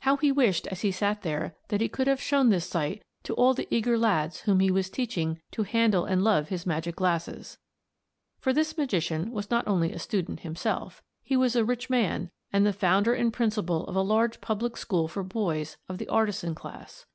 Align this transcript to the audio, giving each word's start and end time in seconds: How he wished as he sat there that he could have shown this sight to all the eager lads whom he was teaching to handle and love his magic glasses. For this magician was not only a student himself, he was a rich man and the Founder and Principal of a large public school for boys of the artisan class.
How 0.00 0.18
he 0.18 0.30
wished 0.30 0.66
as 0.66 0.82
he 0.82 0.90
sat 0.92 1.22
there 1.22 1.56
that 1.68 1.80
he 1.80 1.88
could 1.88 2.06
have 2.06 2.20
shown 2.20 2.50
this 2.50 2.68
sight 2.68 3.02
to 3.22 3.32
all 3.32 3.54
the 3.54 3.66
eager 3.74 3.96
lads 3.96 4.42
whom 4.42 4.60
he 4.60 4.70
was 4.70 4.90
teaching 4.90 5.40
to 5.52 5.62
handle 5.62 6.04
and 6.04 6.22
love 6.22 6.50
his 6.50 6.66
magic 6.66 6.96
glasses. 6.96 7.56
For 8.38 8.52
this 8.52 8.76
magician 8.76 9.30
was 9.32 9.50
not 9.50 9.66
only 9.66 9.94
a 9.94 9.98
student 9.98 10.40
himself, 10.40 11.02
he 11.22 11.34
was 11.34 11.56
a 11.56 11.64
rich 11.64 11.88
man 11.88 12.30
and 12.52 12.66
the 12.66 12.74
Founder 12.74 13.14
and 13.14 13.32
Principal 13.32 13.86
of 13.86 13.96
a 13.96 14.02
large 14.02 14.42
public 14.42 14.76
school 14.76 15.08
for 15.08 15.22
boys 15.22 15.78
of 15.88 15.96
the 15.96 16.08
artisan 16.08 16.54
class. 16.54 17.06